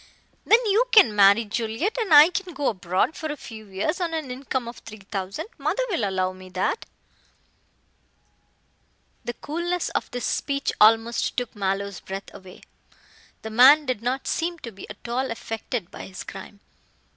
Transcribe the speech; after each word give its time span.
Then 0.47 0.57
you 0.65 0.85
can 0.91 1.15
marry 1.15 1.45
Juliet, 1.45 1.95
and 1.99 2.11
I 2.11 2.29
can 2.31 2.55
go 2.55 2.69
abroad 2.69 3.15
for 3.15 3.31
a 3.31 3.37
few 3.37 3.67
years 3.67 4.01
on 4.01 4.15
an 4.15 4.31
income 4.31 4.67
of 4.67 4.77
three 4.79 4.97
thousand. 5.11 5.45
Mother 5.59 5.83
will 5.91 6.09
allow 6.09 6.33
me 6.33 6.49
that." 6.49 6.87
The 9.23 9.35
coolness 9.35 9.89
of 9.89 10.09
this 10.09 10.25
speech 10.25 10.73
almost 10.81 11.37
took 11.37 11.55
Mallow's 11.55 11.99
breath 11.99 12.33
away. 12.33 12.63
The 13.43 13.51
man 13.51 13.85
did 13.85 14.01
not 14.01 14.25
seem 14.27 14.57
to 14.63 14.71
be 14.71 14.89
at 14.89 15.07
all 15.07 15.29
affected 15.29 15.91
by 15.91 16.07
his 16.07 16.23
crime. 16.23 16.61